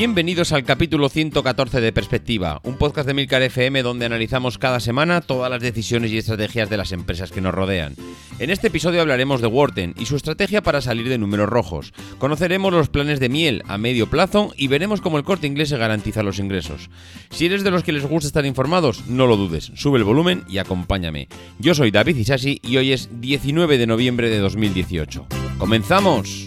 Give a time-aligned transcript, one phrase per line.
[0.00, 5.20] Bienvenidos al capítulo 114 de Perspectiva, un podcast de Milcar FM donde analizamos cada semana
[5.20, 7.96] todas las decisiones y estrategias de las empresas que nos rodean.
[8.38, 11.92] En este episodio hablaremos de Worten y su estrategia para salir de números rojos.
[12.16, 15.76] Conoceremos los planes de miel a medio plazo y veremos cómo el corte inglés se
[15.76, 16.88] garantiza los ingresos.
[17.28, 20.44] Si eres de los que les gusta estar informados, no lo dudes, sube el volumen
[20.48, 21.28] y acompáñame.
[21.58, 25.26] Yo soy David Isasi y hoy es 19 de noviembre de 2018.
[25.58, 26.46] ¡Comenzamos!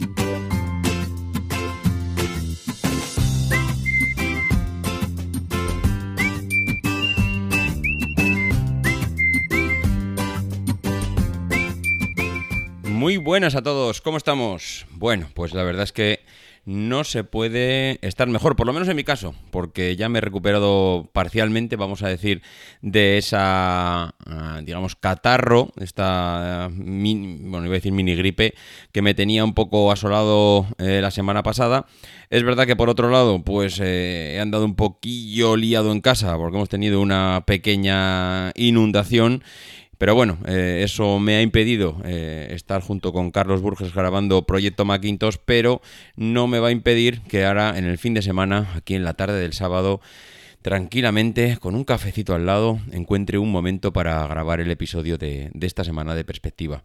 [13.23, 14.85] Buenas a todos, ¿cómo estamos?
[14.91, 16.25] Bueno, pues la verdad es que
[16.65, 20.21] no se puede estar mejor, por lo menos en mi caso, porque ya me he
[20.21, 22.41] recuperado parcialmente, vamos a decir,
[22.81, 28.55] de esa, ah, digamos, catarro, esta, bueno, iba a decir mini gripe,
[28.91, 31.85] que me tenía un poco asolado eh, la semana pasada.
[32.29, 36.35] Es verdad que por otro lado, pues eh, he andado un poquillo liado en casa,
[36.37, 39.43] porque hemos tenido una pequeña inundación
[40.03, 44.83] pero bueno, eh, eso me ha impedido eh, estar junto con Carlos Burges grabando Proyecto
[44.83, 45.81] Macintosh, pero
[46.17, 49.13] no me va a impedir que ahora en el fin de semana, aquí en la
[49.13, 50.01] tarde del sábado,
[50.61, 55.67] tranquilamente, con un cafecito al lado, encuentre un momento para grabar el episodio de, de
[55.67, 56.83] esta semana de perspectiva.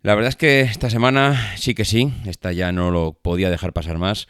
[0.00, 3.74] La verdad es que esta semana sí que sí, esta ya no lo podía dejar
[3.74, 4.28] pasar más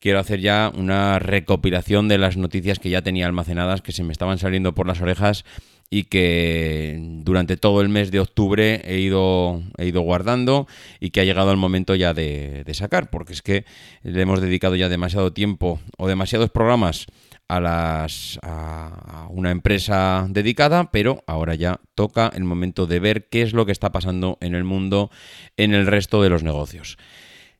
[0.00, 4.12] quiero hacer ya una recopilación de las noticias que ya tenía almacenadas, que se me
[4.12, 5.44] estaban saliendo por las orejas
[5.90, 10.66] y que durante todo el mes de octubre he ido, he ido guardando
[11.00, 13.64] y que ha llegado el momento ya de, sacar, porque es que
[14.02, 17.06] le hemos dedicado ya demasiado tiempo o demasiados programas
[17.48, 23.42] a, las, a una empresa dedicada, pero ahora ya toca el momento de ver qué
[23.42, 25.10] es lo que está pasando en el mundo,
[25.56, 26.98] en el resto de los negocios.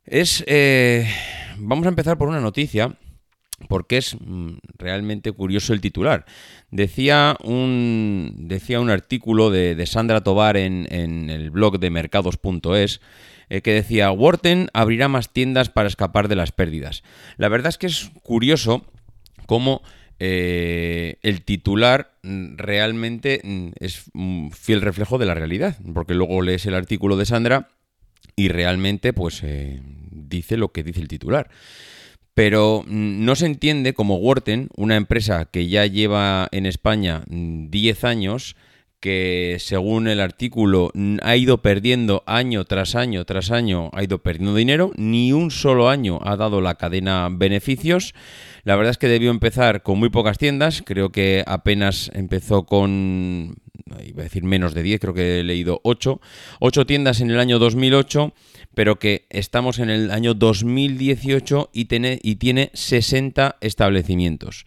[0.04, 1.08] Es, eh,
[1.58, 2.96] vamos a empezar por una noticia
[3.68, 6.24] porque es mm, realmente curioso el titular.
[6.70, 10.86] Decía un, decía un artículo de, Sandra Tobar en,
[11.30, 13.00] el blog de mercados.es
[13.48, 17.02] eh, que decía, Worten abrirá más tiendas para escapar de las pérdidas.
[17.36, 18.84] La verdad es que es curioso
[19.46, 19.82] cómo
[20.18, 26.42] eh, el titular mm, realmente mm, es un fiel reflejo de la realidad, porque luego
[26.42, 27.68] lees el artículo de Sandra
[28.34, 29.80] y realmente pues eh,
[30.10, 31.48] dice lo que dice el titular
[32.36, 38.06] pero no se entiende como Worten, una empresa que ya lleva en España 10 mm,
[38.06, 38.56] años,
[39.00, 40.92] que según el artículo
[41.22, 45.88] ha ido perdiendo año tras año tras año, ha ido perdiendo dinero, ni un solo
[45.88, 48.14] año ha dado la cadena beneficios.
[48.64, 53.56] La verdad es que debió empezar con muy pocas tiendas, creo que apenas empezó con,
[54.04, 56.20] iba a decir menos de 10, creo que he leído 8,
[56.60, 58.32] 8 tiendas en el año 2008
[58.76, 64.66] pero que estamos en el año 2018 y tiene, y tiene 60 establecimientos.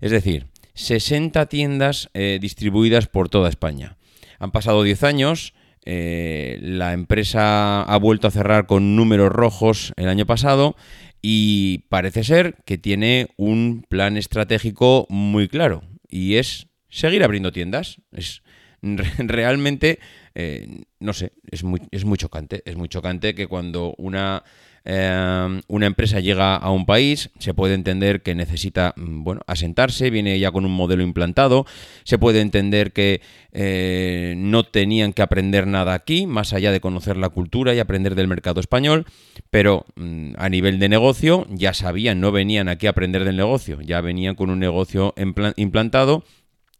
[0.00, 3.98] Es decir, 60 tiendas eh, distribuidas por toda España.
[4.38, 5.52] Han pasado 10 años,
[5.84, 10.74] eh, la empresa ha vuelto a cerrar con números rojos el año pasado
[11.20, 18.00] y parece ser que tiene un plan estratégico muy claro y es seguir abriendo tiendas.
[18.10, 18.42] Es
[18.82, 19.98] realmente
[20.34, 22.62] eh, no sé, es muy, es muy chocante.
[22.64, 24.44] Es muy chocante que cuando una,
[24.84, 30.10] eh, una empresa llega a un país, se puede entender que necesita, mm, bueno, asentarse,
[30.10, 31.66] viene ya con un modelo implantado,
[32.04, 33.22] se puede entender que
[33.52, 38.14] eh, no tenían que aprender nada aquí, más allá de conocer la cultura y aprender
[38.14, 39.06] del mercado español,
[39.50, 43.80] pero mm, a nivel de negocio ya sabían, no venían aquí a aprender del negocio,
[43.80, 45.14] ya venían con un negocio
[45.56, 46.24] implantado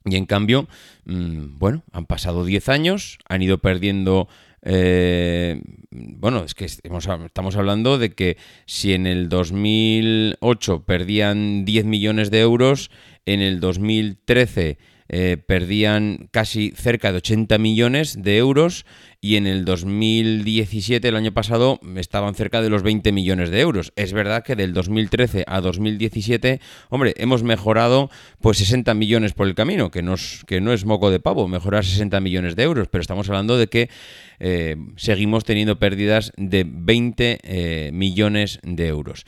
[0.05, 0.69] y en cambio,
[1.05, 4.29] mm, bueno, han pasado 10 años, han ido perdiendo...
[4.63, 8.37] Eh, bueno, es que estamos hablando de que
[8.67, 12.91] si en el 2008 perdían 10 millones de euros,
[13.25, 14.79] en el 2013
[15.13, 18.87] eh, perdían casi cerca de 80 millones de euros
[19.21, 23.93] y en el 2017, el año pasado, estaban cerca de los 20 millones de euros.
[23.97, 26.61] Es verdad que del 2013 a 2017,
[26.91, 28.09] hombre, hemos mejorado
[28.41, 31.49] pues 60 millones por el camino, que no es, que no es moco de pavo,
[31.49, 33.91] mejorar 60 millones de euros, pero estamos hablando de que
[34.39, 39.27] eh, seguimos teniendo pérdidas de 20 eh, millones de euros.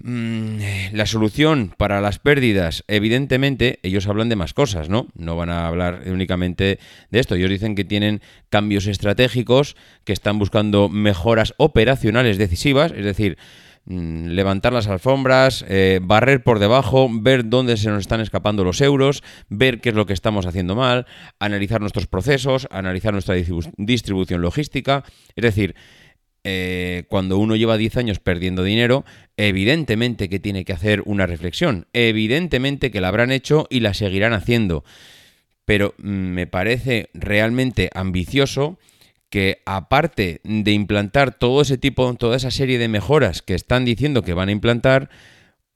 [0.00, 0.58] Mm,
[0.92, 5.06] la solución para las pérdidas, evidentemente, ellos hablan de más cosas, ¿no?
[5.14, 6.78] No van a hablar únicamente
[7.10, 7.36] de esto.
[7.36, 8.20] Ellos dicen que tienen
[8.50, 13.38] cambios estratégicos, que están buscando mejoras operacionales decisivas, es decir,
[13.86, 18.80] mm, levantar las alfombras, eh, barrer por debajo, ver dónde se nos están escapando los
[18.80, 21.06] euros, ver qué es lo que estamos haciendo mal,
[21.38, 23.36] analizar nuestros procesos, analizar nuestra
[23.76, 25.04] distribución logística,
[25.36, 25.76] es decir,
[26.44, 29.04] eh, cuando uno lleva 10 años perdiendo dinero,
[29.38, 34.34] evidentemente que tiene que hacer una reflexión, evidentemente que la habrán hecho y la seguirán
[34.34, 34.84] haciendo,
[35.64, 38.78] pero mm, me parece realmente ambicioso
[39.30, 44.22] que aparte de implantar todo ese tipo, toda esa serie de mejoras que están diciendo
[44.22, 45.08] que van a implantar,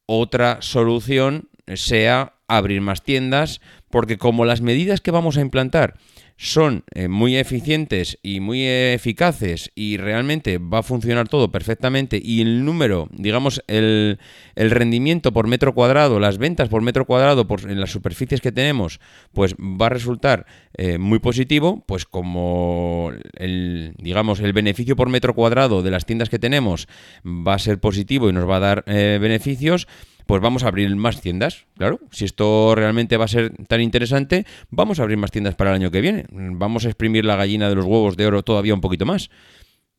[0.06, 3.60] otra solución sea abrir más tiendas,
[3.90, 5.96] porque como las medidas que vamos a implantar
[6.40, 12.40] son eh, muy eficientes y muy eficaces y realmente va a funcionar todo perfectamente y
[12.40, 14.20] el número, digamos, el,
[14.54, 19.00] rendimiento por metro cuadrado, las ventas por metro cuadrado por, en las superficies que tenemos,
[19.32, 25.34] pues va a resultar eh, muy positivo, pues como el, digamos, el beneficio por metro
[25.34, 26.86] cuadrado de las tiendas que tenemos
[27.26, 29.88] va a ser positivo y nos va a dar eh, beneficios,
[30.28, 32.00] pues vamos a abrir más tiendas, claro.
[32.10, 35.76] Si esto realmente va a ser tan interesante, vamos a abrir más tiendas para el
[35.76, 36.26] año que viene.
[36.30, 39.30] Vamos a exprimir la gallina de los huevos de oro todavía un poquito más.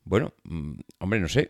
[0.04, 1.50] Bueno, mm, hombre, no sé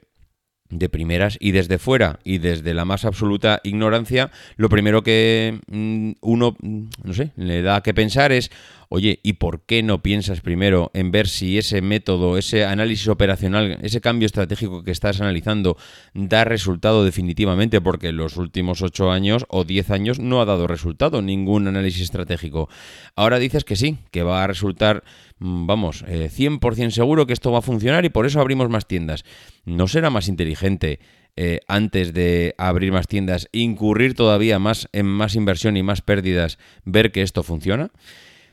[0.69, 6.11] de primeras y desde fuera y desde la más absoluta ignorancia, lo primero que mm,
[6.21, 8.51] uno, mm, no sé, le da que pensar es,
[8.89, 13.79] oye, ¿y por qué no piensas primero en ver si ese método, ese análisis operacional,
[13.81, 15.77] ese cambio estratégico que estás analizando
[16.13, 17.81] da resultado definitivamente?
[17.81, 22.69] Porque los últimos ocho años o diez años no ha dado resultado ningún análisis estratégico.
[23.15, 25.03] Ahora dices que sí, que va a resultar
[25.39, 28.87] Mm, vamos, 100% eh, seguro que esto va a funcionar y por eso abrimos más
[28.87, 29.23] tiendas.
[29.65, 30.99] ¿No será más inteligente
[31.35, 36.57] eh, antes de abrir más tiendas incurrir todavía más en más inversión y más pérdidas,
[36.83, 37.91] ver que esto funciona?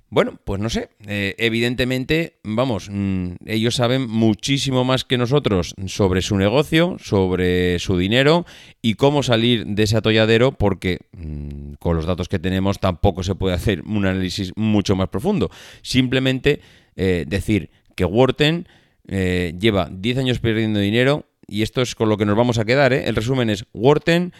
[0.08, 0.90] Bueno, pues no sé.
[1.08, 7.98] Eh, evidentemente, vamos, mm, ellos saben muchísimo más que nosotros sobre su negocio, sobre su
[7.98, 8.46] dinero
[8.80, 11.45] y cómo salir de ese atolladero, porque mm,
[11.86, 15.50] con los datos que tenemos tampoco se puede hacer un análisis mucho más profundo.
[15.82, 16.60] Simplemente
[16.96, 18.66] eh, decir que Worten
[19.06, 22.64] eh, lleva 10 años perdiendo dinero y esto es con lo que nos vamos a
[22.64, 22.92] quedar.
[22.92, 24.32] El resumen es Worten,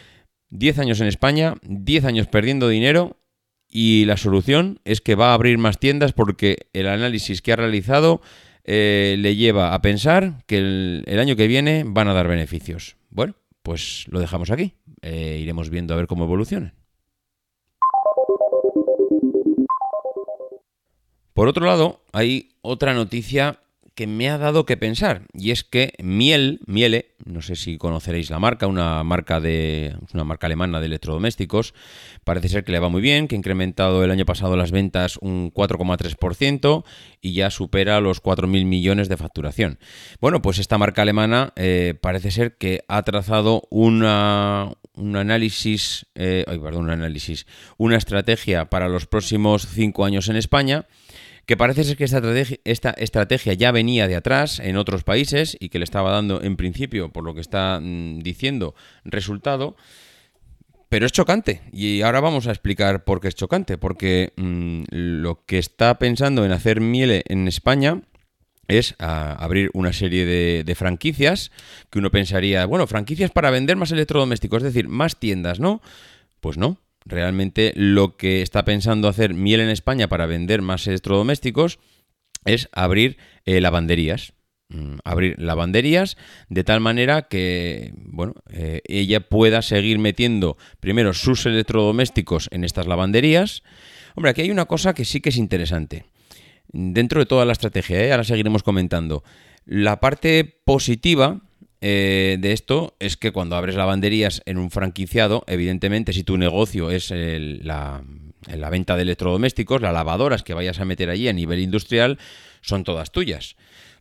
[0.51, 3.17] 10 años en España, 10 años perdiendo dinero
[3.69, 7.57] y la solución es que va a abrir más tiendas porque el análisis que ha
[7.57, 8.23] realizado
[8.65, 12.97] eh, le lleva a pensar que el, año que viene van a dar beneficios.
[13.09, 14.75] Bueno, pues lo dejamos aquí.
[15.01, 16.75] Eh, iremos viendo a ver cómo evoluciona.
[21.37, 23.61] Por otro lado, hay otra noticia
[23.95, 28.31] que me ha dado que pensar y es que Miel, Miele, no sé si conoceréis
[28.31, 31.75] la marca, una marca de una marca alemana de electrodomésticos,
[32.25, 35.19] parece ser que le va muy bien, que ha incrementado el año pasado las ventas
[35.19, 36.85] un 4,3%
[37.21, 39.79] y ya supera los 4.000 millones de facturación.
[40.23, 46.47] Bueno, pues esta marca alemana eh, parece ser que ha trazado una, un análisis, eh,
[46.47, 47.47] perdón, un análisis,
[47.77, 50.87] una estrategia para los próximos cinco años en España
[51.47, 52.05] que parece ser que
[52.65, 56.57] esta estrategia, ya venía de atrás en otros países y que le estaba dando en
[56.57, 58.75] principio, por lo que está mm, diciendo,
[59.05, 59.77] resultado.
[60.89, 65.45] Pero es chocante y ahora vamos a explicar por qué es chocante, porque mm, lo
[65.47, 68.03] que está pensando en hacer Miele en España
[68.69, 71.53] es abrir una serie de, de, franquicias
[71.89, 75.81] que uno pensaría, bueno, franquicias para vender más electrodomésticos, es decir, más tiendas, ¿no?
[76.41, 81.79] Pues no, realmente lo que está pensando hacer Miel en España para vender más electrodomésticos
[82.45, 84.35] es abrir eh, lavanderías.
[84.69, 86.17] Mm, abrir lavanderías
[86.49, 92.89] de tal manera que bueno eh, ella pueda seguir metiendo primero sus electrodomésticos en estas
[92.89, 93.63] lavanderías
[94.17, 96.07] hombre aquí hay una cosa que sí que es interesante
[96.73, 98.11] dentro de toda la estrategia ¿eh?
[98.11, 99.23] ahora seguiremos comentando
[99.67, 101.43] la parte positiva
[101.81, 106.91] eh, de esto es que cuando abres lavanderías en un franquiciado, evidentemente si tu negocio
[106.91, 108.03] es la,
[108.71, 112.19] venta de electrodomésticos, las lavadoras que vayas a meter allí a nivel industrial
[112.63, 113.57] son todas tuyas.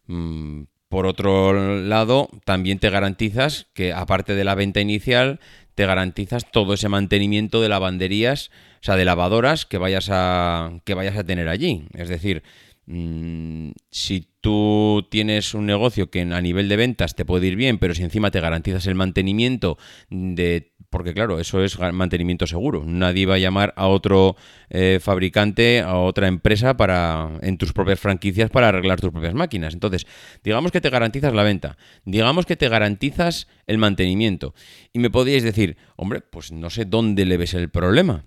[0.08, 5.40] Mm, por otro lado, también te garantizas que aparte de la venta inicial,
[5.74, 10.94] te garantizas todo ese mantenimiento de lavanderías, o sea, de lavadoras que vayas a, que
[10.94, 11.88] vayas a tener allí.
[11.94, 12.44] Es decir,
[12.88, 17.78] mm, si tú tienes un negocio que a nivel de ventas te puede ir bien,
[17.80, 19.78] pero si encima te garantizas el mantenimiento
[20.10, 22.84] de porque claro, eso es mantenimiento seguro.
[22.86, 24.38] Nadie va a llamar a otro
[24.70, 29.74] eh, fabricante, a otra empresa para en tus propias franquicias para arreglar tus propias máquinas.
[29.74, 30.08] Entonces,
[30.42, 34.54] digamos que te garantizas la venta, digamos que te garantizas el mantenimiento.
[34.94, 38.24] Y me podríais decir, hombre, pues no sé dónde le ves el problema.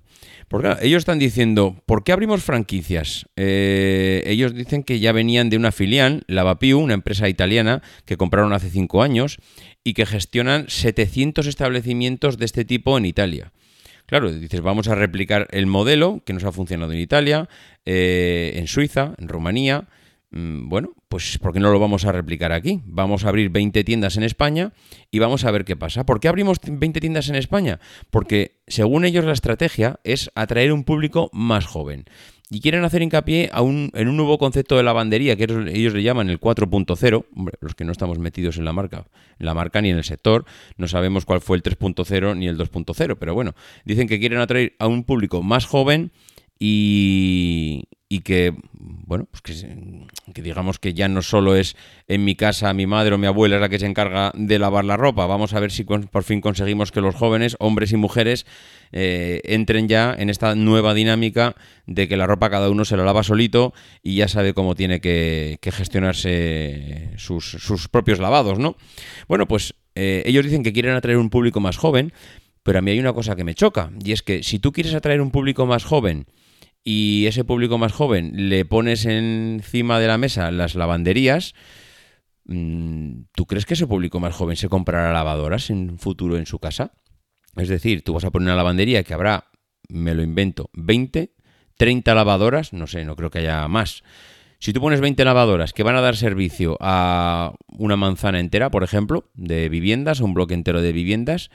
[0.49, 3.26] Porque ellos están diciendo, ¿por qué abrimos franquicias?
[3.37, 8.55] Eh, ellos dicen que ya venían de una filial, Lavapiu, una empresa italiana que compraron
[8.55, 9.38] hace cinco años
[9.85, 13.52] y que gestionan 700 establecimientos de este tipo en Italia.
[14.07, 17.47] Claro, dices, vamos a replicar el modelo que nos ha funcionado en Italia,
[17.85, 19.87] eh, en Suiza, en Rumanía,
[20.30, 22.82] bueno, pues ¿por qué no lo vamos a replicar aquí?
[22.85, 24.73] Vamos a abrir 20 tiendas en España
[25.11, 26.04] y vamos a ver qué pasa.
[26.04, 27.80] ¿Por qué abrimos 20 tiendas en España?
[28.11, 32.04] Porque según ellos la estrategia es atraer un público más joven.
[32.50, 36.40] Y quieren hacer hincapié en un nuevo concepto de lavandería, que ellos le llaman el
[36.40, 37.26] 4.0.
[37.37, 39.04] Hombre, los que no estamos metidos en la marca,
[39.38, 40.47] en la marca ni en el sector,
[40.78, 43.16] no sabemos cuál fue el 3.0 ni el 2.0.
[43.20, 43.54] Pero bueno,
[43.85, 46.11] dicen que quieren atraer a un público más joven
[46.58, 52.73] y, y que, bueno, pues que, digamos que ya no solo es en mi casa
[52.73, 55.27] mi madre o mi abuela es la que se encarga de lavar la ropa.
[55.27, 58.47] Vamos a ver si por fin conseguimos que los jóvenes, hombres y mujeres,
[58.93, 61.55] eh, entren ya en esta nueva dinámica
[61.87, 65.00] de que la ropa cada uno se la lava solito y ya sabe cómo tiene
[65.00, 68.77] que, gestionarse sus, propios lavados, ¿no?
[69.29, 72.15] Bueno, pues eh, ellos dicen que quieren atraer un público más joven,
[72.62, 74.95] pero a mí hay una cosa que me choca, y es que si tú quieres
[74.95, 76.27] atraer un público más joven,
[76.90, 81.52] y ese público más joven le pones encima de la mesa las lavanderías,
[82.47, 86.61] mm, ¿tú crees que ese público más joven se comprará lavadoras en futuro en su
[86.61, 86.92] casa?
[87.57, 89.50] Es decir, tú vas a poner una lavandería que habrá,
[89.90, 91.35] me lo invento, 20,
[91.76, 94.02] 30 lavadoras, no sé, no creo que haya más.
[94.59, 98.83] Si tú pones 20 lavadoras que van a dar servicio a una manzana entera, por
[98.83, 101.50] ejemplo, de viviendas, un bloque entero de viviendas,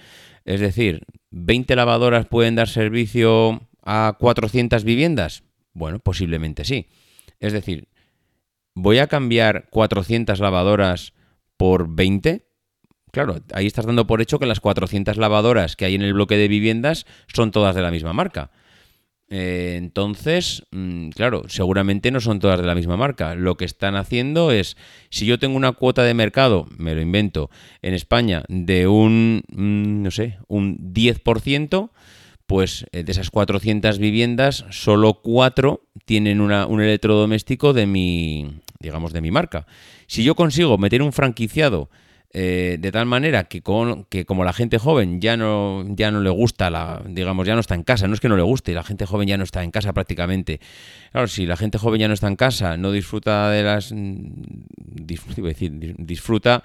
[0.45, 5.43] es decir, 20 lavadoras pueden dar servicio a 400 viviendas?
[5.73, 6.87] Bueno, posiblemente sí.
[7.39, 7.87] Es decir,
[8.73, 11.13] ¿voy a cambiar 400 lavadoras
[11.57, 12.47] por 20?
[13.11, 16.37] Claro, ahí estás dando por hecho que las 400 lavadoras que hay en el bloque
[16.37, 18.51] de viviendas son todas de la misma marca.
[19.29, 23.35] Eh, entonces, mm, claro, seguramente no son todas de la misma marca.
[23.35, 24.77] Lo que están haciendo es,
[25.09, 27.49] si yo tengo una cuota de mercado, me lo invento,
[27.81, 31.91] en España de un, mm, no sé, un 10%,
[32.45, 39.21] pues eh, de esas 400 viviendas, solo 4 tienen un electrodoméstico de mi, digamos, de
[39.21, 39.65] mi marca.
[40.07, 41.89] Si yo consigo meter un franquiciado
[42.35, 46.19] eh, de tal manera que, con, que como la gente joven ya no, ya no
[46.19, 48.73] le gusta, la, digamos, ya no está en casa, no es que no le guste,
[48.73, 50.59] la gente joven ya no está en casa prácticamente.
[51.12, 53.91] Claro, si la gente joven ya no está en casa, no disfruta de las...
[53.91, 54.31] Mm,
[55.97, 56.63] disfruta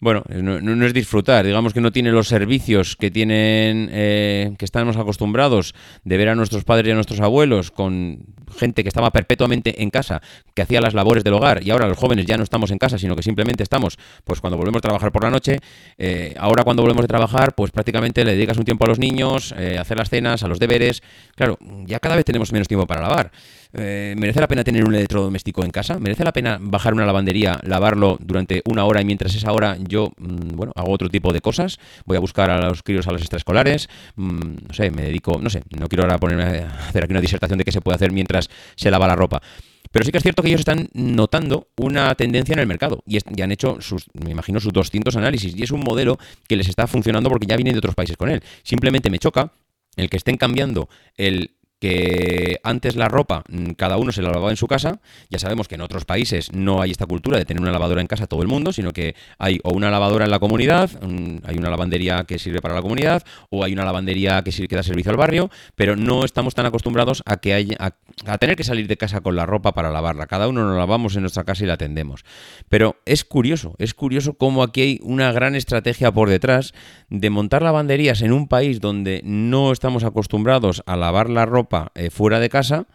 [0.00, 4.96] bueno, no, es disfrutar, digamos que no tiene los servicios que tienen, eh, que estamos
[4.96, 5.74] acostumbrados
[6.04, 8.26] de ver a nuestros padres y a nuestros abuelos con
[8.56, 10.22] gente que estaba perpetuamente en casa,
[10.54, 12.98] que hacía las labores del hogar y ahora los jóvenes ya no estamos en casa,
[12.98, 15.58] sino que simplemente estamos, pues cuando volvemos a trabajar por la noche,
[15.96, 19.52] eh, ahora cuando volvemos a trabajar, pues prácticamente le dedicas un tiempo a los niños,
[19.58, 21.02] eh, a hacer las cenas, a los deberes,
[21.34, 23.32] claro, ya cada vez tenemos menos tiempo para lavar.
[23.74, 25.98] Eh, ¿Merece la pena tener un electrodoméstico en casa?
[25.98, 30.12] ¿Merece la pena bajar una lavandería, lavarlo durante una hora y mientras esa hora yo,
[30.16, 31.78] mm, bueno, hago otro tipo de cosas?
[32.04, 35.50] Voy a buscar a los críos a las extraescolares, mm, no sé, me dedico, no
[35.50, 38.12] sé, no quiero ahora ponerme a hacer aquí una disertación de qué se puede hacer
[38.12, 39.42] mientras se lava la ropa.
[39.90, 43.18] Pero sí que es cierto que ellos están notando una tendencia en el mercado y,
[43.40, 46.86] han hecho sus, me imagino, sus 200 análisis y es un modelo que les está
[46.86, 48.42] funcionando porque ya vienen de otros países con él.
[48.62, 49.52] Simplemente me choca
[49.96, 54.50] el que estén cambiando el que antes la ropa mm, cada uno se la lavaba
[54.50, 55.00] en su casa.
[55.30, 58.06] Ya sabemos que en otros países no hay esta cultura de tener una lavadora en
[58.06, 61.56] casa todo el mundo, sino que hay o una lavadora en la comunidad, mm, hay
[61.56, 65.10] una lavandería que sirve para la comunidad, o hay una lavandería que, que da servicio
[65.10, 68.96] al barrio, pero no estamos tan acostumbrados a que haya, a, tener que salir de
[68.96, 70.26] casa con la ropa para lavarla.
[70.26, 72.24] Cada uno nos lavamos en nuestra casa y la atendemos.
[72.68, 76.74] Pero es curioso, es curioso cómo aquí hay una gran estrategia por detrás
[77.08, 82.10] de montar lavanderías en un país donde no estamos acostumbrados a lavar la ropa eh,
[82.10, 82.86] fuera de casa,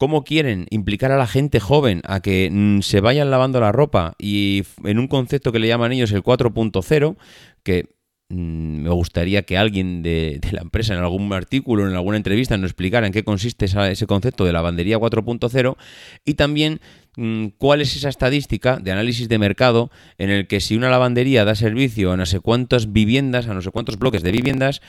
[0.00, 4.14] cómo quieren implicar a la gente joven a que mm, se vayan lavando la ropa
[4.18, 7.16] y en un concepto que le llaman ellos el 4.0,
[7.62, 7.84] que
[8.30, 12.70] mm, me gustaría que alguien de, la empresa en algún artículo, en alguna entrevista, nos
[12.70, 15.76] explicara en qué consiste ese concepto de lavandería 4.0
[16.24, 16.80] y también
[17.18, 21.44] mm, cuál es esa estadística de análisis de mercado en el que si una lavandería
[21.44, 24.80] da servicio a no sé cuántas viviendas, a no sé cuántos bloques de viviendas,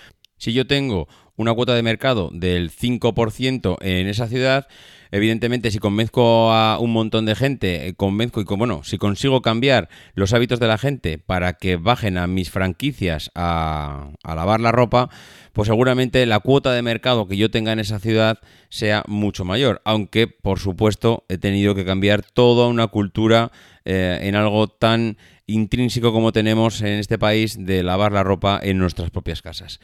[0.41, 4.67] Si yo tengo una cuota de mercado del 5% en esa ciudad,
[5.11, 9.87] evidentemente si convenzco a un montón de gente, eh, convenzco y bueno, si consigo cambiar
[10.15, 14.71] los hábitos de la gente para que bajen a mis franquicias a, a lavar la
[14.71, 15.11] ropa,
[15.53, 19.79] pues seguramente la cuota de mercado que yo tenga en esa ciudad sea mucho mayor.
[19.85, 23.51] Aunque, por supuesto, he tenido que cambiar toda una cultura
[23.85, 28.79] eh, en algo tan intrínseco como tenemos en este país de lavar la ropa en
[28.79, 29.79] nuestras propias casas.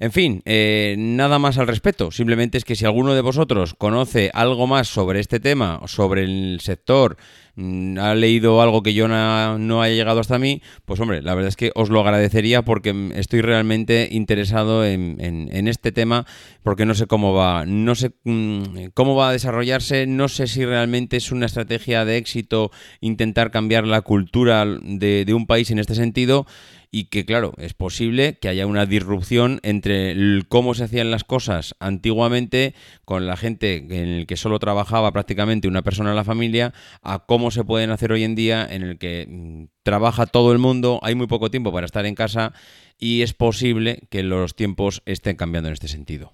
[0.00, 2.12] En fin, eh, nada más al respecto.
[2.12, 6.60] Simplemente es que si alguno de vosotros conoce algo más sobre este tema, sobre el
[6.60, 7.16] sector,
[7.56, 11.48] mm, ha leído algo que yo no, haya llegado hasta mí, pues hombre, la verdad
[11.48, 15.18] es que os lo agradecería porque estoy realmente interesado en,
[15.66, 16.26] este tema,
[16.62, 20.64] porque no sé cómo va, no sé mm, cómo va a desarrollarse, no sé si
[20.64, 25.96] realmente es una estrategia de éxito intentar cambiar la cultura de un país en este
[25.96, 26.46] sentido
[26.90, 30.16] y que claro, es posible que haya una disrupción entre
[30.48, 35.68] cómo se hacían las cosas antiguamente con la gente en el que solo trabajaba prácticamente
[35.68, 38.98] una persona en la familia a cómo se pueden hacer hoy en día en el
[38.98, 42.52] que mm, trabaja todo el mundo, hay muy poco tiempo para estar en casa
[42.98, 46.32] y es posible que los tiempos estén cambiando en este sentido.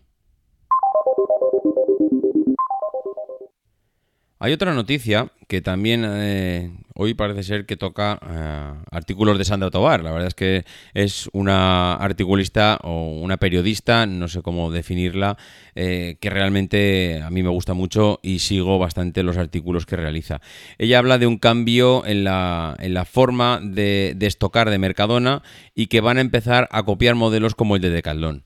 [4.39, 9.71] Hay otra noticia que también eh, hoy parece ser que toca eh, artículos de Sandra
[9.71, 10.03] Tobar.
[10.03, 15.37] La verdad es que es una articulista o una periodista, no sé cómo definirla,
[15.75, 20.41] eh, que realmente a mí me gusta mucho y sigo bastante los artículos que realiza.
[20.79, 25.43] Ella habla de un cambio en la, en la forma de, de estocar de Mercadona
[25.75, 28.45] y que van a empezar a copiar modelos como el de Decathlon.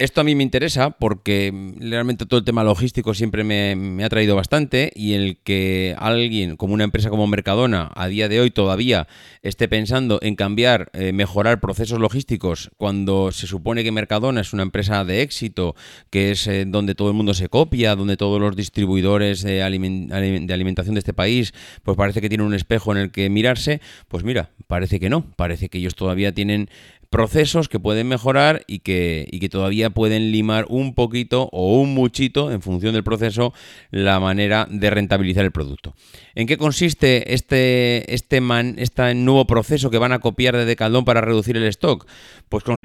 [0.00, 4.36] Esto a mí me interesa porque realmente todo el tema logístico siempre me, ha traído
[4.36, 9.08] bastante y el que alguien como una empresa como Mercadona a día de hoy todavía
[9.42, 14.62] esté pensando en cambiar, eh, mejorar procesos logísticos cuando se supone que Mercadona es una
[14.62, 15.74] empresa de éxito,
[16.10, 20.54] que es eh, donde todo el mundo se copia, donde todos los distribuidores de, de
[20.54, 21.52] alimentación de este país
[21.82, 25.28] pues parece que tienen un espejo en el que mirarse, pues mira, parece que no,
[25.34, 26.70] parece que ellos todavía tienen
[27.10, 31.94] procesos que pueden mejorar y que, y que todavía pueden limar un poquito o un
[31.94, 33.52] muchito en función del proceso
[33.90, 35.94] la manera de rentabilizar el producto.
[36.34, 41.04] ¿En qué consiste este, este, man, este nuevo proceso que van a copiar de Decathlon
[41.04, 42.06] para reducir el stock?
[42.48, 42.76] Pues con...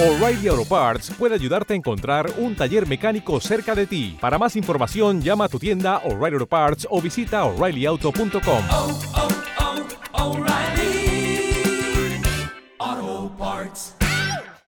[0.00, 4.16] O'Reilly Auto Parts puede ayudarte a encontrar un taller mecánico cerca de ti.
[4.18, 8.64] Para más información, llama a tu tienda O'Reilly Auto Parts o visita oreillyauto.com.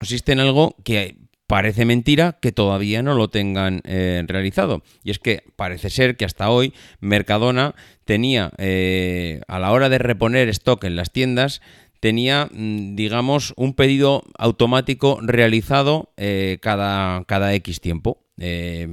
[0.00, 4.82] Consiste en algo que parece mentira que todavía no lo tengan eh, realizado.
[5.04, 7.74] Y es que parece ser que hasta hoy Mercadona
[8.06, 11.60] tenía, eh, a la hora de reponer stock en las tiendas,
[12.00, 18.24] tenía, mm, digamos, un pedido automático realizado eh, cada, cada X tiempo.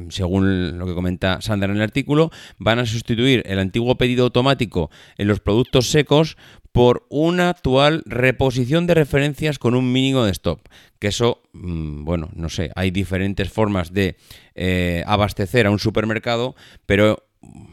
[0.09, 4.91] según lo que comenta Sandra en el artículo, van a sustituir el antiguo pedido automático
[5.17, 6.35] en los productos secos
[6.77, 10.59] por una actual reposición de referencias con un mínimo de stop.
[10.99, 14.15] Que eso, mm, bueno, no sé, hay diferentes formas de
[14.55, 16.55] eh, abastecer a un supermercado,
[16.85, 17.23] pero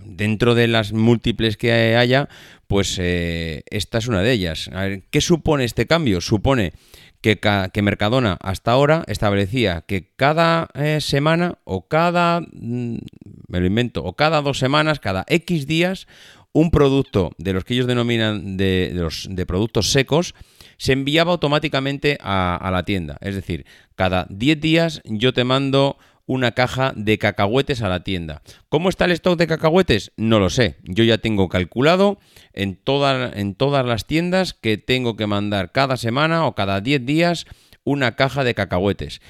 [0.05, 2.29] dentro de las múltiples que haya,
[2.67, 4.71] pues eh, esta es una de ellas.
[4.73, 6.21] A ver, ¿qué supone este cambio?
[6.21, 6.73] Supone
[7.21, 12.99] que, Mercadona hasta ahora establecía que cada eh, semana o cada, mm,
[13.49, 16.07] me lo invento, o cada dos semanas, cada X días,
[16.53, 20.35] un producto de los que ellos denominan de, los, de productos secos
[20.77, 23.17] se enviaba automáticamente a, la tienda.
[23.21, 28.43] Es decir, cada 10 días yo te mando una caja de cacahuetes a la tienda.
[28.69, 30.13] ¿Cómo está el stock de cacahuetes?
[30.17, 30.77] No lo sé.
[30.83, 32.19] Yo ya tengo calculado
[32.53, 32.81] en,
[33.35, 37.47] en todas las tiendas que tengo que mandar cada semana o cada 10 días
[37.85, 39.21] una caja de cacahuetes.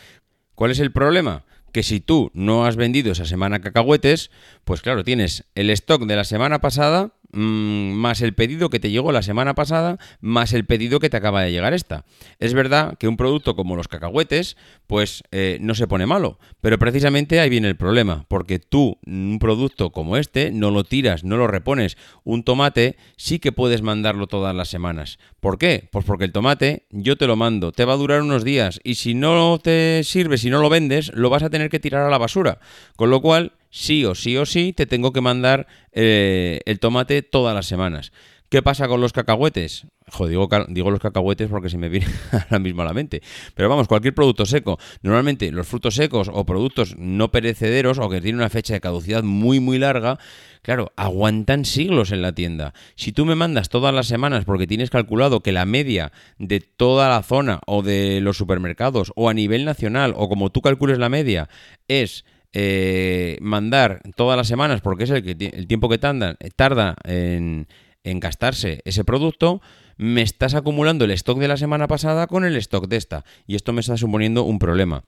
[0.55, 1.45] ¿Cuál es el problema?
[1.75, 4.31] que si tú no has vendido esa semana cacahuetes,
[4.63, 9.13] pues claro, tienes el stock de la semana pasada más el pedido que te llegó
[9.13, 12.05] la semana pasada, más el pedido que te acaba de llegar esta.
[12.39, 16.79] Es verdad que un producto como los cacahuetes, pues eh, no se pone malo, pero
[16.79, 21.37] precisamente ahí viene el problema, porque tú, un producto como este, no lo tiras, no
[21.37, 21.97] lo repones.
[22.23, 25.19] Un tomate sí que puedes mandarlo todas las semanas.
[25.41, 25.89] ¿Por qué?
[25.91, 28.95] Pues porque el tomate yo te lo mando, te va a durar unos días y
[28.95, 32.11] si no te sirve, si no lo vendes, lo vas a tener que tirar a
[32.11, 32.61] la basura.
[32.97, 37.23] Con lo cual, sí o sí o sí te tengo que mandar eh, el tomate
[37.23, 38.13] todas las semanas.
[38.49, 39.89] ¿Qué pasa con los cacahuetes?
[40.07, 43.21] Joder, digo, digo, los cacahuetes porque se me viene ahora mismo a la mente.
[43.57, 44.79] Pero vamos, cualquier producto seco.
[45.03, 49.25] Normalmente los frutos secos o productos no perecederos o que tienen una fecha de caducidad
[49.25, 50.21] muy muy larga,
[50.63, 52.75] claro, aguantan siglos en la tienda.
[52.95, 57.09] Si tú me mandas todas las semanas porque tienes calculado que la media de toda
[57.09, 61.09] la zona o de los supermercados o a nivel nacional o como tú calcules la
[61.09, 61.49] media
[61.89, 62.25] es
[62.57, 67.67] eh, mandar todas las semanas porque es el, que, el tiempo que tarda, tarda en,
[68.05, 69.61] en gastarse ese producto,
[69.97, 73.25] me estás acumulando el stock de la semana pasada con el stock de esta.
[73.47, 75.03] Y esto me está suponiendo un problema.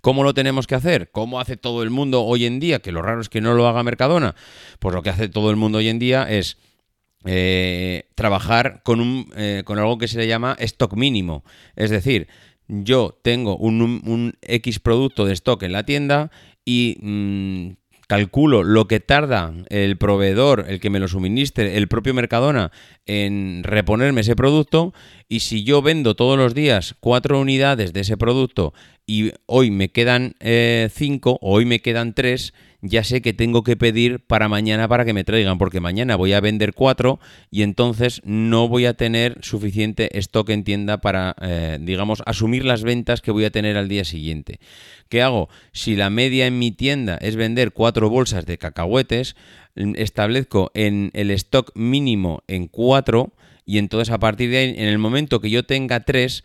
[0.00, 1.10] ¿Cómo lo tenemos que hacer?
[1.10, 2.80] ¿Cómo hace todo el mundo hoy en día?
[2.80, 4.34] Que lo raro es que no lo haga Mercadona.
[4.78, 6.58] Pues lo que hace todo el mundo hoy en día es
[7.24, 11.44] eh, trabajar con, un, eh, con algo que se le llama stock mínimo.
[11.76, 12.28] Es decir,
[12.68, 16.30] yo tengo un, X producto de stock en la tienda
[16.64, 17.70] y mm,
[18.06, 22.70] calculo lo que tarda el proveedor, el que me lo suministre, el propio Mercadona,
[23.06, 24.92] en reponerme ese producto,
[25.28, 28.72] y si yo vendo todos los días cuatro unidades de ese producto
[29.06, 32.54] y hoy me quedan eh, cinco o hoy me quedan tres,
[32.86, 36.34] ya sé que tengo que pedir para mañana para que me traigan, porque mañana voy
[36.34, 37.18] a vender cuatro
[37.50, 42.82] y entonces no voy a tener suficiente stock en tienda para, eh, digamos, asumir las
[42.82, 44.60] ventas que voy a tener al día siguiente.
[45.08, 45.48] ¿Qué hago?
[45.72, 49.34] Si la media en mi tienda es vender cuatro bolsas de cacahuetes,
[49.74, 53.32] establezco en el stock mínimo en cuatro
[53.64, 56.44] y entonces a partir de ahí, en el momento que yo tenga tres,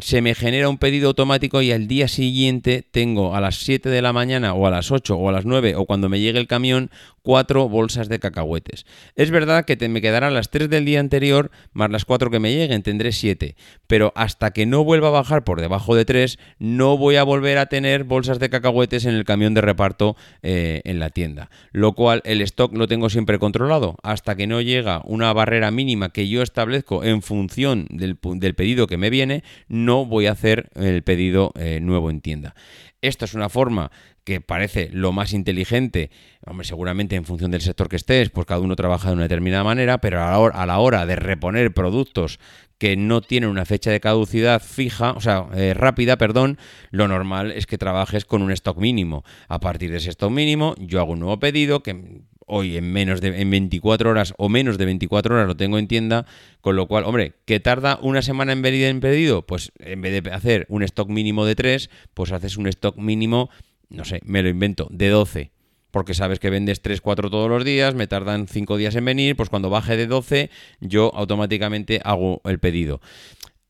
[0.00, 4.02] se me genera un pedido automático y al día siguiente tengo a las 7 de
[4.02, 6.46] la mañana o a las 8 o a las 9 o cuando me llegue el
[6.46, 6.90] camión
[7.22, 8.86] cuatro bolsas de cacahuetes.
[9.14, 12.38] Es verdad que te me quedarán las 3 del día anterior más las 4 que
[12.38, 13.56] me lleguen, tendré 7,
[13.86, 17.58] pero hasta que no vuelva a bajar por debajo de 3 no voy a volver
[17.58, 21.94] a tener bolsas de cacahuetes en el camión de reparto eh, en la tienda, lo
[21.94, 26.28] cual el stock lo tengo siempre controlado hasta que no llega una barrera mínima que
[26.28, 31.52] yo establezco en función del, pedido que me viene, no voy a hacer el pedido
[31.56, 32.54] eh, nuevo en tienda.
[33.02, 33.90] Esto es una forma
[34.24, 36.10] que parece lo más inteligente,
[36.46, 39.64] hombre, seguramente en función del sector que estés, pues cada uno trabaja de una determinada
[39.64, 42.38] manera, pero a la hora, de reponer productos
[42.76, 46.58] que no tienen una fecha de caducidad fija, o sea, eh, rápida, perdón,
[46.90, 49.24] lo normal es que trabajes con un stock mínimo.
[49.48, 53.20] A partir de ese stock mínimo, yo hago un nuevo pedido que hoy en menos
[53.20, 56.26] de en 24 horas o menos de 24 horas lo tengo en tienda,
[56.60, 59.46] con lo cual, hombre, ¿que tarda una semana en venir en pedido?
[59.46, 63.48] Pues en vez de hacer un stock mínimo de 3, pues haces un stock mínimo,
[63.88, 65.50] no sé, me lo invento, de 12
[65.90, 69.36] porque sabes que vendes 3, 4 todos los días, me tardan 5 días en venir,
[69.36, 73.00] pues cuando baje de 12 yo automáticamente hago el pedido.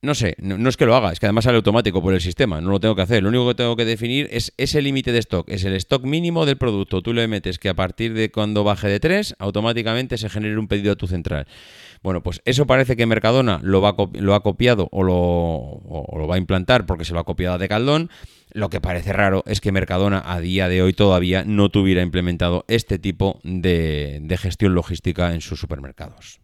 [0.02, 2.62] No sé, no, es que lo haga, es que además sale automático por el sistema,
[2.62, 3.22] no lo tengo que hacer.
[3.22, 6.46] Lo único que tengo que definir es ese límite de stock, es el stock mínimo
[6.46, 7.02] del producto.
[7.02, 10.68] Tú le metes que a partir de cuando baje de 3, automáticamente se genere un
[10.68, 11.46] pedido a tu central.
[12.02, 16.86] Bueno, pues eso parece que Mercadona lo, ha copiado o lo, lo, va a implantar
[16.86, 18.08] porque se lo ha copiado de Caldón.
[18.52, 22.64] Lo que parece raro es que Mercadona a día de hoy todavía no tuviera implementado
[22.68, 26.40] este tipo de gestión logística en sus supermercados.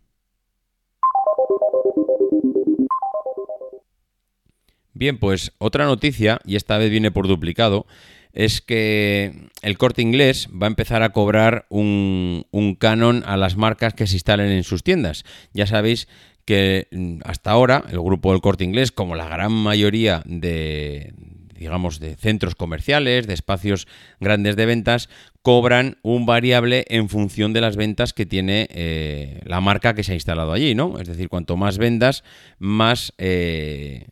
[4.97, 7.87] Bien, pues otra noticia, y esta vez viene por duplicado,
[8.33, 12.47] es que el corte inglés va a empezar a cobrar un,
[12.81, 15.25] canon a las marcas que se instalen en sus tiendas.
[15.53, 16.09] Ya sabéis
[16.47, 21.13] que mm, hasta ahora el grupo del corte inglés, como la gran mayoría de,
[21.59, 23.87] digamos, de centros comerciales, de espacios
[24.19, 25.11] grandes de ventas,
[25.43, 30.13] cobran un variable en función de las ventas que tiene eh, la marca que se
[30.13, 30.99] ha instalado allí, ¿no?
[30.99, 32.25] Es decir, cuanto más vendas,
[32.59, 34.07] más eh,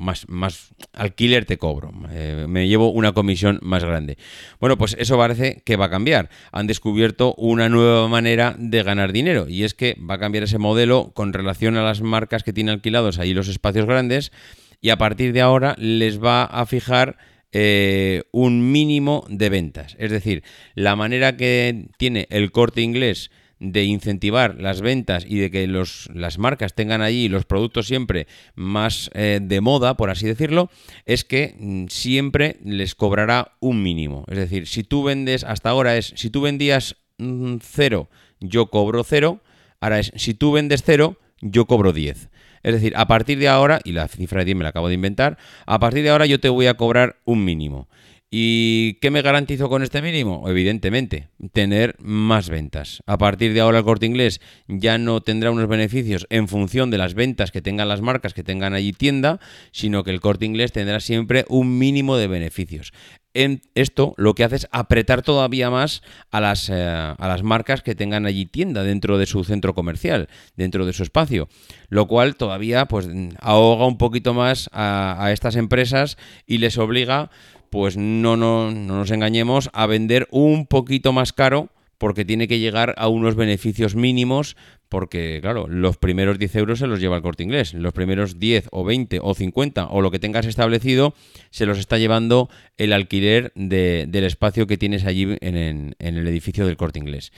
[0.00, 4.16] más, más alquiler te cobro, eh, me llevo una comisión más grande.
[4.58, 6.30] Bueno, pues eso parece que va a cambiar.
[6.52, 10.58] Han descubierto una nueva manera de ganar dinero y es que va a cambiar ese
[10.58, 14.32] modelo con relación a las marcas que tienen alquilados ahí los espacios grandes
[14.80, 17.18] y a partir de ahora les va a fijar
[17.52, 19.96] eh, un mínimo de ventas.
[19.98, 20.42] Es decir,
[20.74, 23.30] la manera que tiene el corte inglés
[23.60, 28.26] de incentivar las ventas y de que los, las marcas tengan allí los productos siempre
[28.54, 30.70] más eh, de moda, por así decirlo,
[31.04, 34.24] es que mm, siempre les cobrará un mínimo.
[34.28, 38.08] Es decir, si tú vendes, hasta ahora es, si tú vendías mm, cero,
[38.40, 39.40] yo cobro cero,
[39.78, 42.30] ahora es, si tú vendes cero, yo cobro 10.
[42.62, 44.94] Es decir, a partir de ahora, y la cifra de 10 me la acabo de
[44.94, 47.88] inventar, a partir de ahora yo te voy a cobrar un mínimo.
[48.32, 50.48] ¿Y qué me garantizo con este mínimo?
[50.48, 53.02] Evidentemente, tener más ventas.
[53.06, 56.98] A partir de ahora el corte inglés ya no tendrá unos beneficios en función de
[56.98, 59.40] las ventas que tengan las marcas que tengan allí tienda,
[59.72, 62.92] sino que el corte inglés tendrá siempre un mínimo de beneficios.
[63.34, 67.82] En esto lo que hace es apretar todavía más a las, eh, a las marcas
[67.82, 71.48] que tengan allí tienda dentro de su centro comercial, dentro de su espacio,
[71.88, 73.08] lo cual todavía pues
[73.40, 76.16] ahoga un poquito más a, a estas empresas
[76.46, 77.30] y les obliga,
[77.70, 82.58] pues no, no, no nos engañemos, a vender un poquito más caro porque tiene que
[82.58, 84.56] llegar a unos beneficios mínimos,
[84.88, 88.68] porque claro, los primeros 10 euros se los lleva el corte inglés, los primeros 10
[88.72, 91.12] o 20 o 50 o lo que tengas establecido
[91.50, 96.78] se los está llevando el alquiler del espacio que tienes allí en el edificio del
[96.78, 97.32] corte inglés.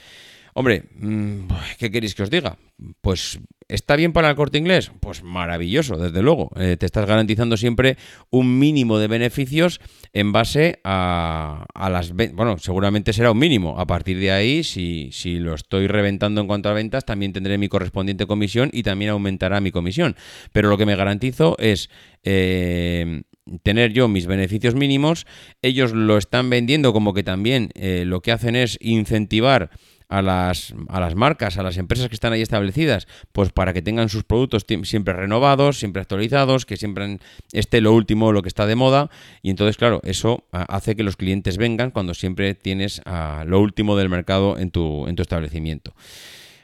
[0.55, 2.59] Hombre, mm, ¿qué queréis que os diga?
[3.01, 3.41] Pues
[3.73, 4.93] ¿Está bien para el corte inglés?
[5.01, 6.51] Pues maravilloso, desde luego.
[6.57, 7.97] Eh, te estás garantizando siempre
[8.29, 9.81] un mínimo de beneficios
[10.12, 12.37] en base a, las ventas.
[12.37, 13.81] Bueno, seguramente será un mínimo.
[13.81, 17.57] A partir de ahí, si, si, lo estoy reventando en cuanto a ventas, también tendré
[17.57, 20.17] mi correspondiente comisión y también aumentará mi comisión.
[20.53, 21.88] Pero lo que me garantizo es...
[22.25, 23.23] Eh,
[23.65, 25.27] tener yo mis beneficios mínimos,
[25.62, 29.71] ellos lo están vendiendo como que también eh, lo que hacen es incentivar
[30.09, 33.83] a las, a las marcas, a las empresas que están ahí establecidas, pues para que
[33.83, 37.19] tengan sus productos siempre renovados, siempre actualizados, que siempre
[37.53, 39.11] esté lo último, lo que está de moda.
[39.43, 43.03] Y entonces, claro, eso hace que los clientes vengan cuando siempre tienes
[43.47, 45.95] lo último del mercado en tu, en tu establecimiento.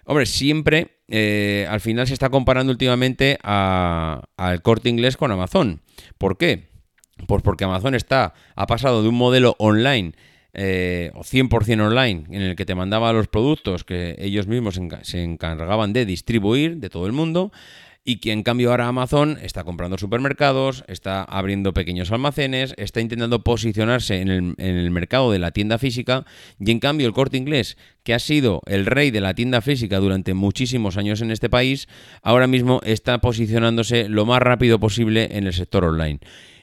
[0.04, 5.82] Hombre, siempre eh, al final se está comparando últimamente al corte inglés con Amazon.
[6.16, 6.68] ¿Por qué?
[7.26, 10.12] Pues porque Amazon está, ha pasado de un modelo online
[10.60, 15.22] eh, o 100% online, en el que te mandaba los productos que ellos mismos se
[15.22, 17.52] encargaban de distribuir de todo el mundo,
[18.04, 23.44] y que en cambio ahora Amazon está comprando supermercados, está abriendo pequeños almacenes, está intentando
[23.44, 26.24] posicionarse en el, en el, mercado de la tienda física
[26.58, 29.98] y en cambio el corte inglés, que ha sido el rey de la tienda física
[29.98, 31.86] durante muchísimos años en este país,
[32.22, 36.18] ahora mismo está posicionándose lo más rápido posible en el sector online.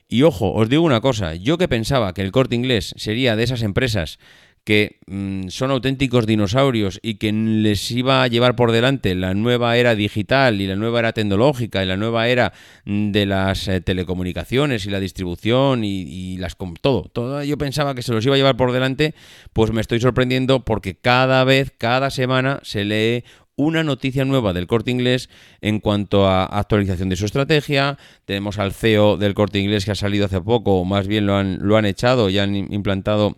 [0.07, 3.43] Y ojo, os digo una cosa, yo que pensaba que el corte inglés sería de
[3.43, 4.19] esas empresas
[4.65, 9.77] que mm, son auténticos dinosaurios y que les iba a llevar por delante la nueva
[9.77, 12.51] era digital y la nueva era tecnológica y la nueva era
[12.85, 18.01] mm, de las eh, telecomunicaciones y la distribución y, las todo, todo, yo pensaba que
[18.01, 19.13] se los iba a llevar por delante,
[19.53, 23.23] pues me estoy sorprendiendo porque cada vez, cada semana se lee
[23.55, 25.29] una noticia nueva del corte inglés
[25.61, 27.97] en cuanto a actualización de su estrategia.
[28.25, 31.35] Tenemos al CEO del corte inglés que ha salido hace poco, o más bien lo
[31.35, 33.37] han, lo han echado y han implantado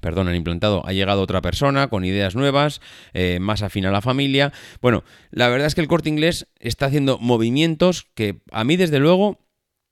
[0.00, 2.80] perdón, han implantado, ha llegado otra persona con ideas nuevas,
[3.12, 4.52] eh, más afín a la familia.
[4.80, 8.98] Bueno, la verdad es que el corte inglés está haciendo movimientos que a mí desde
[9.00, 9.38] luego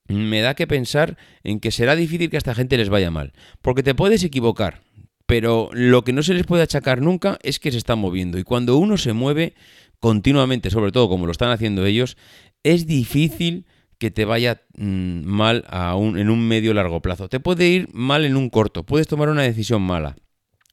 [0.09, 3.33] me da que pensar en que será difícil que a esta gente les vaya mal,
[3.63, 4.81] porque te puedes equivocar,
[5.31, 8.37] pero lo que no se les puede achacar nunca es que se están moviendo.
[8.37, 9.55] Y cuando uno se mueve
[10.01, 12.17] continuamente, sobre todo como lo están haciendo ellos,
[12.65, 13.65] es difícil
[13.99, 15.65] que te vaya mm, mal
[16.17, 17.29] en un medio largo plazo.
[17.29, 20.17] Te puede ir mal en un corto, puedes tomar una decisión mala.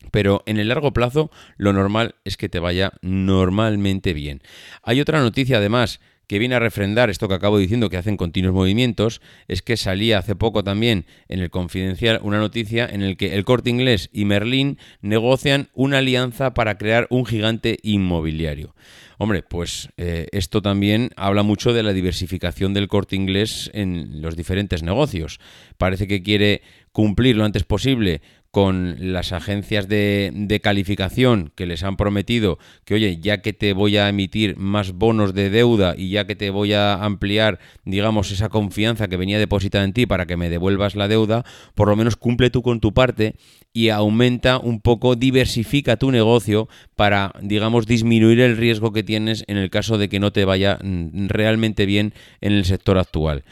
[0.09, 4.41] Pero en el largo plazo lo normal es que te vaya normalmente bien.
[4.81, 8.53] Hay otra noticia además que viene a refrendar esto que acabo diciendo, que hacen continuos
[8.53, 13.35] movimientos, es que salía hace poco también en el Confidencial una noticia en el que
[13.35, 18.75] el Corte Inglés y Merlín negocian una alianza para crear un gigante inmobiliario.
[19.19, 24.35] Hombre, pues eh, esto también habla mucho de la diversificación del corte inglés en los
[24.35, 25.39] diferentes negocios.
[25.77, 26.61] Parece que quiere
[26.91, 28.21] cumplir lo antes posible
[28.57, 33.97] con las agencias de, calificación que les han prometido que, oye, ya que te voy
[33.97, 38.49] a emitir más bonos de deuda y ya que te voy a ampliar, digamos, esa
[38.49, 42.15] confianza que venía depositada en ti para que me devuelvas la deuda, por lo menos
[42.15, 43.35] cumple tú con tu parte
[43.73, 49.57] y aumenta un poco, diversifica tu negocio para, digamos, disminuir el riesgo que tienes en
[49.57, 53.43] el caso de que no te vaya mm, realmente bien en el sector actual.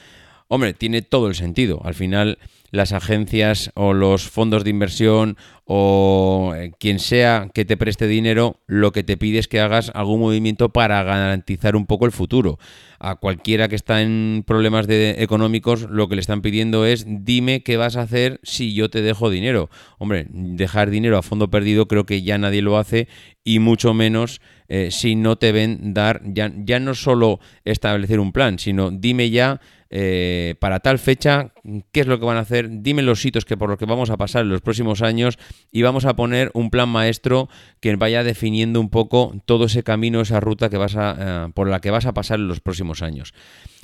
[0.47, 1.81] Hombre, tiene todo el sentido.
[1.83, 2.39] Al final
[2.75, 8.62] las agencias o los fondos de inversión o eh, quien sea que te preste dinero,
[8.67, 12.60] lo que te pide es que hagas algún movimiento para garantizar un poco el futuro.
[12.99, 17.63] A cualquiera que está en problemas de, económicos, lo que le están pidiendo es dime
[17.63, 19.69] qué vas a hacer si yo te dejo dinero.
[19.97, 23.08] Hombre, dejar dinero a fondo perdido creo que ya nadie lo hace
[23.43, 28.32] y mucho menos eh, si no te ven dar, ya, ya no solo establecer un
[28.32, 31.54] plan, sino dime ya eh, para tal fecha,
[31.91, 34.10] qué es lo que van a hacer, dime los sitios que por los que vamos
[34.10, 35.38] a pasar en los próximos años
[35.71, 40.21] y vamos a poner un plan maestro que vaya definiendo un poco todo ese camino,
[40.21, 41.15] esa ruta que vas a,
[41.47, 43.33] eh, por la que vas a pasar en los próximos años.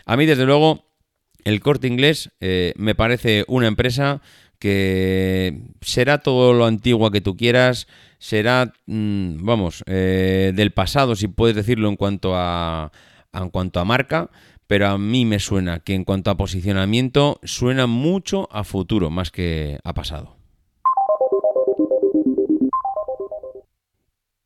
[0.05, 0.86] A mí, desde luego,
[1.43, 4.21] el corte inglés eh, me parece una empresa
[4.60, 7.88] que será todo lo antiguo que tú quieras,
[8.19, 12.91] será, mm, vamos, del pasado, si puedes decirlo en cuanto a,
[13.34, 14.29] en cuanto a marca,
[14.67, 19.29] pero a mí me suena que en cuanto a posicionamiento suena mucho a futuro más
[19.29, 20.40] que a pasado.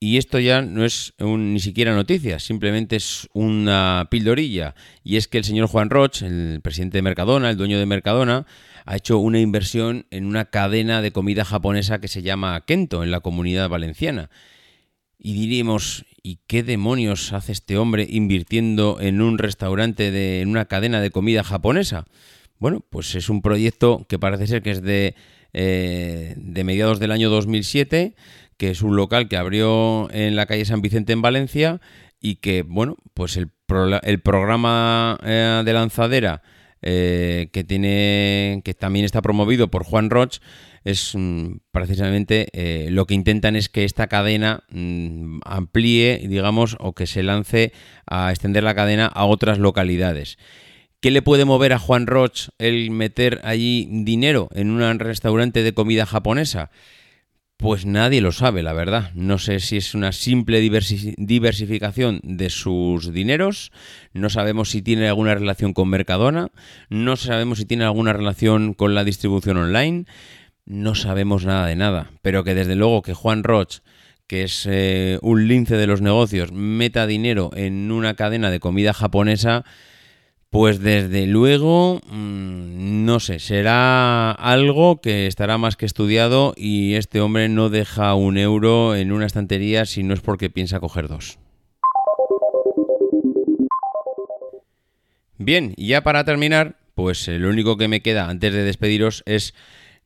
[0.05, 4.75] Y esto ya no es ni siquiera noticia, simplemente es una pildorilla.
[5.03, 8.45] Y es que el señor Juan Roch, el presidente de Mercadona, el dueño de Mercadona,
[8.85, 13.09] ha hecho una inversión en una cadena de comida japonesa que se llama Kento, en
[13.09, 14.29] la comunidad valenciana.
[15.17, 20.65] Y diríamos, ¿y qué demonios hace este hombre invirtiendo en un restaurante, de, en una
[20.65, 22.05] cadena de comida japonesa?
[22.59, 25.15] Bueno, pues es un proyecto que parece ser que es de,
[25.53, 28.13] eh, de mediados del año 2007,
[28.57, 31.81] que es un local que abrió en la calle San Vicente en Valencia
[32.19, 33.51] y que, bueno, pues el,
[34.03, 36.41] el programa eh, de lanzadera
[36.87, 40.37] eh, que tiene que también está promovido por Juan Roch
[40.83, 46.93] es mm, precisamente eh, lo que intentan es que esta cadena mm, amplíe, digamos, o
[46.93, 47.73] que se lance
[48.05, 50.37] a extender la cadena a otras localidades.
[50.99, 55.73] ¿Qué le puede mover a Juan Roch el meter allí dinero en un restaurante de
[55.73, 56.69] comida japonesa?
[57.57, 59.11] Pues nadie lo sabe, la verdad.
[59.15, 63.71] No sé si es una simple diversificación de sus dineros,
[64.13, 66.49] no sabemos si tiene alguna relación con Mercadona,
[66.89, 70.05] no sabemos si tiene alguna relación con la distribución online,
[70.65, 73.79] no sabemos nada de nada, pero que desde luego que Juan Roch,
[74.27, 78.93] que es eh, un lince de los negocios, meta dinero en una cadena de comida
[78.93, 79.63] japonesa,
[80.49, 87.19] pues desde luego, mm, no sé, será algo que estará más que estudiado y este
[87.19, 91.37] hombre no deja un euro en una estantería si no es porque piensa coger dos.
[95.37, 99.53] Bien, y ya para terminar, pues lo único que me queda antes de despediros es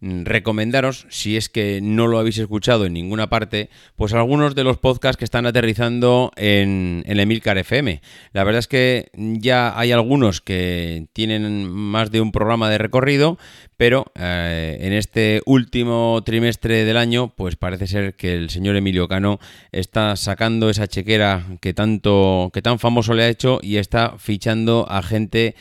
[0.02, 4.78] recomendaros, si es que no lo habéis escuchado en ninguna parte, pues algunos de los
[4.78, 8.02] podcasts que están aterrizando en, el Emilcar FM.
[8.32, 13.38] La verdad es que ya hay algunos que tienen más de un programa de recorrido,
[13.76, 19.08] pero eh, en este último trimestre del año, pues parece ser que el señor Emilio
[19.08, 19.40] Cano
[19.72, 24.86] está sacando esa chequera que tanto, que tan famoso le ha hecho y está fichando
[24.90, 25.56] a gente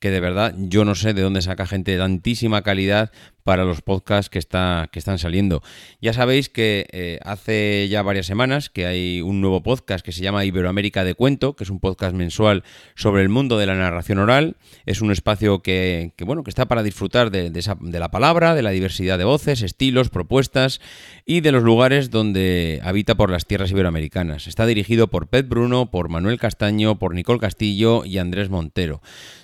[0.00, 3.12] que de verdad yo no sé de dónde saca gente de tantísima calidad
[3.44, 5.62] para los podcasts que, está, que están saliendo.
[6.00, 10.22] Ya sabéis que eh, hace ya varias semanas que hay un nuevo podcast que se
[10.22, 14.18] llama Iberoamérica de Cuento, que es un podcast mensual sobre el mundo de la narración
[14.18, 14.56] oral.
[14.86, 18.70] Es un espacio que, bueno, que está para disfrutar de, de la palabra, de la
[18.70, 20.80] diversidad de voces, estilos, propuestas
[21.26, 24.46] y de los lugares donde habita por las tierras iberoamericanas.
[24.46, 29.00] Está dirigido por Pet Bruno, por Manuel Castaño, por Nicole Castillo y Andrés Montero.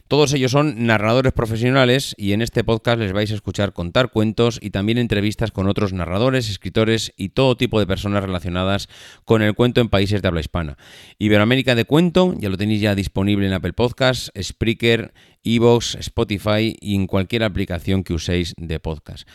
[0.08, 4.60] Todos ellos son narradores profesionales y en este podcast les vais a escuchar contar cuentos
[4.62, 8.88] y también entrevistas con otros narradores, escritores y todo tipo de personas relacionadas
[9.24, 10.78] con el cuento en países de habla hispana.
[11.18, 16.94] Iberoamérica de Cuento ya lo tenéis ya disponible en Apple Podcasts, Spreaker, Evox, Spotify y
[16.94, 19.28] en cualquier aplicación que uséis de podcast.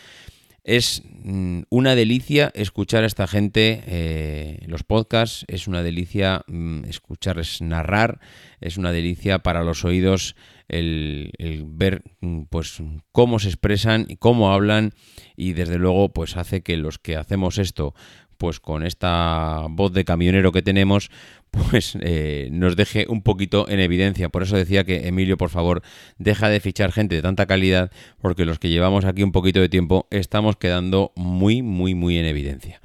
[0.64, 6.84] Es mm, una delicia escuchar a esta gente eh, los podcasts, es una delicia mm,
[6.84, 8.20] escucharles narrar,
[8.60, 10.36] es una delicia para los oídos
[10.68, 11.32] el,
[11.66, 14.92] ver mm, pues cómo se expresan y cómo hablan
[15.36, 17.94] y desde luego pues hace que los que hacemos esto
[18.38, 21.10] pues con esta voz de camionero que tenemos,
[21.52, 24.30] pues eh, nos deje un poquito en evidencia.
[24.30, 25.82] Por eso decía que Emilio, por favor,
[26.18, 29.68] deja de fichar gente de tanta calidad, porque los que llevamos aquí un poquito de
[29.68, 32.80] tiempo estamos quedando muy, muy, muy en evidencia.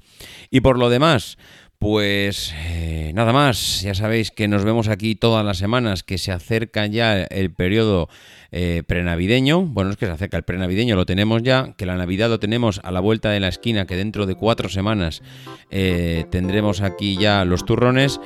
[0.52, 1.38] Y por lo demás,
[1.80, 6.32] pues eh, nada más, ya sabéis que nos vemos aquí todas las semanas, que se
[6.34, 8.10] acerca ya el periodo
[8.52, 9.62] eh, prenavideño.
[9.62, 12.82] Bueno, es que se acerca el prenavideño, lo tenemos ya, que la Navidad lo tenemos
[12.84, 15.22] a la vuelta de la esquina, que dentro de cuatro semanas
[15.70, 18.20] tendremos aquí ya los turrones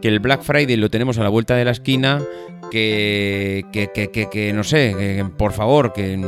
[0.00, 2.22] que el Black Friday lo tenemos a la vuelta de la esquina,
[2.70, 6.18] que, que, que, que no sé, por favor, que,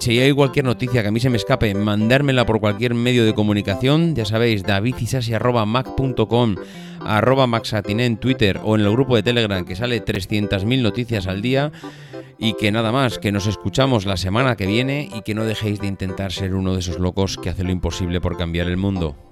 [0.00, 3.34] si hay cualquier noticia que a mí se me escape, mandármela por cualquier medio de
[3.34, 6.56] comunicación, ya sabéis, davidisasi.mac.com,
[7.00, 11.40] arroba maxatiné en Twitter o en el grupo de Telegram que sale 300.000 noticias al
[11.42, 11.72] día
[12.38, 15.80] y que nada más, que nos escuchamos la semana que viene y que no dejéis
[15.80, 19.31] de intentar ser uno de esos locos que hace lo imposible por cambiar el mundo.